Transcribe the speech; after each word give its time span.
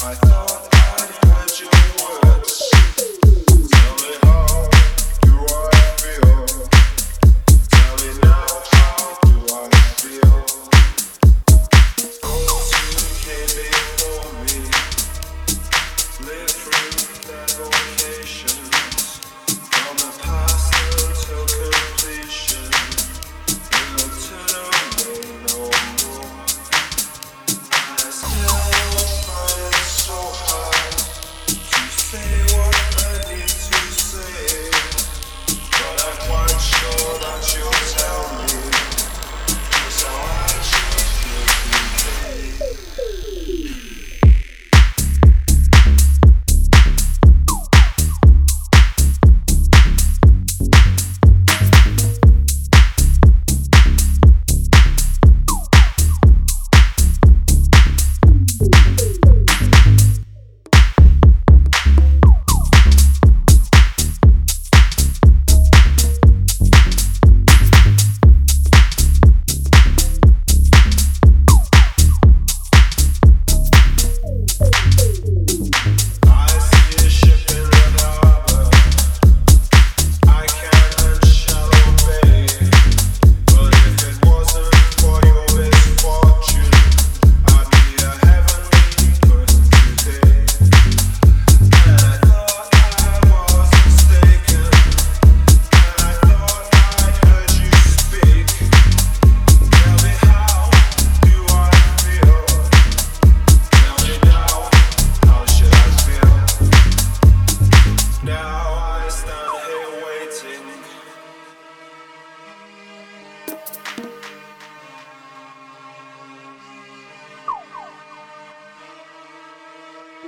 I 0.00 0.14
thought 0.14 0.67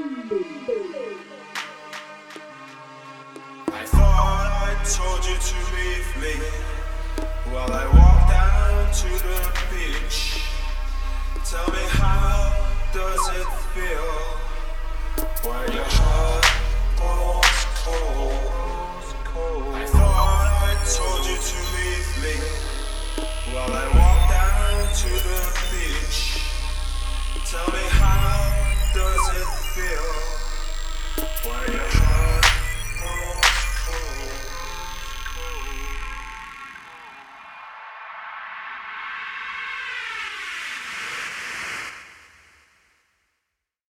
I 0.00 0.04
thought 3.84 4.46
I 4.62 4.78
told 4.84 5.26
you 5.26 5.34
to 5.34 5.56
leave 5.74 6.06
me 6.22 6.34
while 7.50 7.72
I 7.72 7.84
walk 7.98 8.28
down 8.30 8.92
to 8.92 9.08
the 9.26 9.50
beach. 9.72 10.46
Tell 11.44 11.66
me 11.72 11.82
how 11.88 12.54
does 12.94 13.28
it 13.40 13.48
feel 13.74 14.14
while 15.42 15.68
your 15.74 15.82
heart 15.82 16.46
falls 16.94 17.64
cold? 17.82 18.38
I 19.74 19.84
thought 19.84 20.48
I 20.62 20.74
told 20.94 21.26
you 21.26 21.38
to 21.50 21.58
leave 21.74 22.10
me 22.22 22.36
while 23.52 23.72
I 23.72 23.86
walk 23.98 24.20
down 24.30 24.94
to 24.94 25.10
the 25.26 25.40
beach. 25.72 26.38
Tell 27.50 27.66
me 27.72 27.84
how 27.90 28.62
does 28.94 29.28
it 29.36 29.48
feel? 29.48 29.67
When 29.78 31.72
your 31.72 31.97